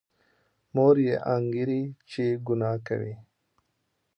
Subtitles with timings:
[0.75, 3.13] مور یې انګېري چې ګناه کوي.